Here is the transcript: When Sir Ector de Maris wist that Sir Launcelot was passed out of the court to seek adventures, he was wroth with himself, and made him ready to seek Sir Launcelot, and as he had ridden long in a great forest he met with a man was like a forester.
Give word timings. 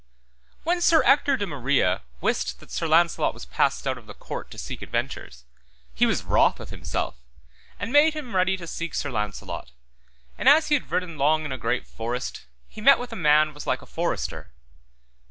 When 0.63 0.81
Sir 0.81 1.03
Ector 1.03 1.37
de 1.37 1.45
Maris 1.45 2.01
wist 2.21 2.59
that 2.59 2.71
Sir 2.71 2.87
Launcelot 2.87 3.35
was 3.35 3.45
passed 3.45 3.85
out 3.85 3.99
of 3.99 4.07
the 4.07 4.15
court 4.15 4.49
to 4.49 4.57
seek 4.57 4.81
adventures, 4.81 5.43
he 5.93 6.07
was 6.07 6.23
wroth 6.23 6.57
with 6.57 6.71
himself, 6.71 7.17
and 7.79 7.93
made 7.93 8.15
him 8.15 8.35
ready 8.35 8.57
to 8.57 8.65
seek 8.65 8.95
Sir 8.95 9.11
Launcelot, 9.11 9.69
and 10.39 10.49
as 10.49 10.69
he 10.69 10.73
had 10.73 10.89
ridden 10.91 11.19
long 11.19 11.45
in 11.45 11.51
a 11.51 11.57
great 11.59 11.85
forest 11.85 12.47
he 12.67 12.81
met 12.81 12.97
with 12.97 13.13
a 13.13 13.15
man 13.15 13.53
was 13.53 13.67
like 13.67 13.83
a 13.83 13.85
forester. 13.85 14.49